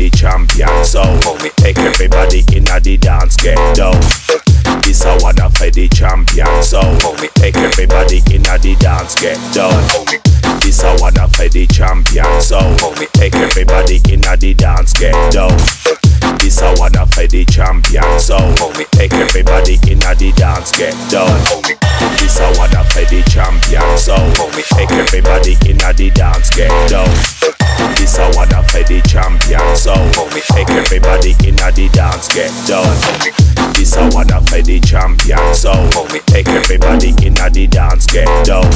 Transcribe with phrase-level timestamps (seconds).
[0.00, 0.84] the champion.
[0.84, 1.02] So
[1.60, 4.00] make everybody in the dance get down.
[4.80, 6.62] This a one of the champion.
[6.62, 6.80] So
[7.40, 9.76] make everybody in the dance get down.
[10.60, 12.40] This a one of the champion.
[12.40, 12.60] So
[13.20, 15.52] make everybody in the dance get down.
[16.40, 18.08] This a one of the champion.
[18.20, 18.38] So
[18.96, 21.28] make everybody in the dance get down.
[22.16, 23.84] This a one of the champion.
[24.00, 24.16] So
[24.56, 27.10] make everybody in the dance get down.
[27.96, 28.49] This a one
[36.10, 38.66] So make everybody in the dance get down.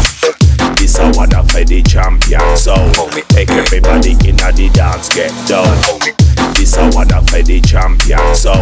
[0.76, 2.56] This a one of the champion.
[2.56, 2.74] So
[3.34, 5.66] take everybody in the dance get down.
[6.54, 8.34] This a one of the champion.
[8.36, 8.54] So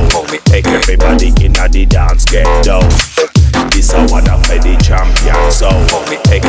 [0.48, 2.88] take everybody in the dance get down.
[3.70, 5.52] This a one of the champion.
[5.52, 5.68] So
[6.08, 6.41] make everybody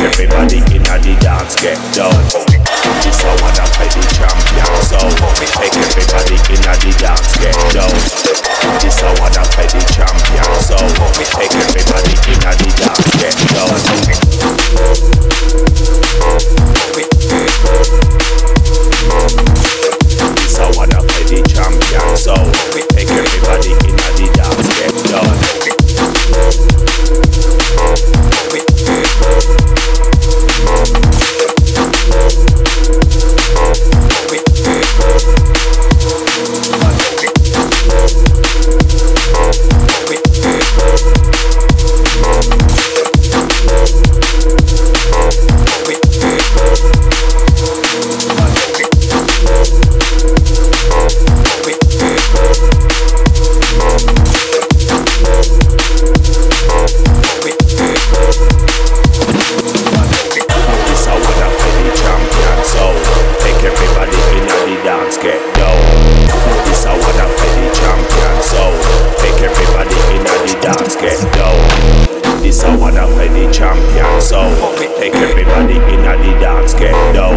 [75.94, 77.36] everybody in the dance get down.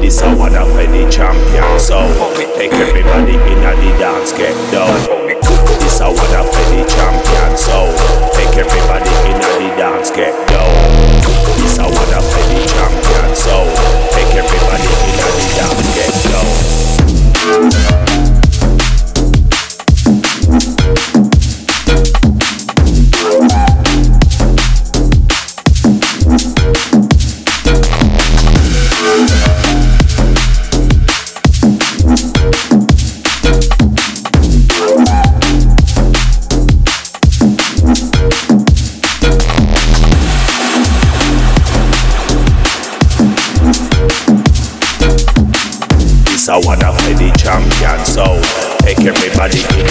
[0.00, 1.80] This a one of the champion.
[1.80, 2.00] So
[2.56, 5.26] make everybody in the dance get down.
[5.80, 7.56] This a one of the champion.
[7.56, 7.86] So
[8.36, 10.43] make everybody in the dance get
[49.06, 49.83] everybody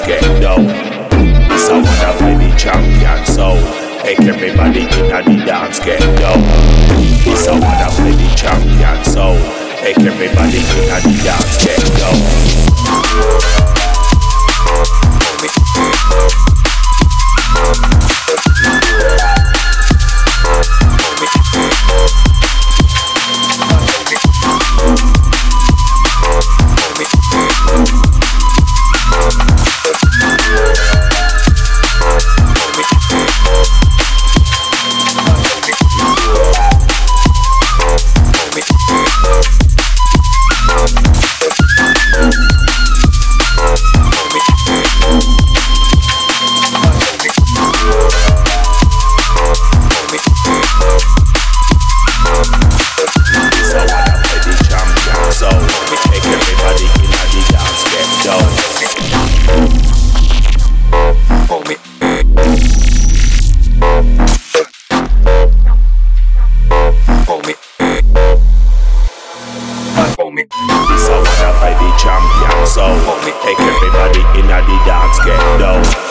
[0.00, 0.66] dance get down.
[1.48, 3.26] This a one of the champion.
[3.26, 3.54] So
[4.04, 6.40] make everybody in the dance get down.
[7.24, 9.04] This a one of the champion.
[9.04, 9.34] So
[9.82, 12.49] make everybody in the dance get down.
[74.66, 76.09] The dance get down.